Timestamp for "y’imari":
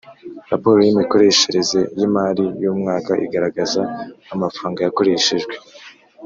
1.97-2.45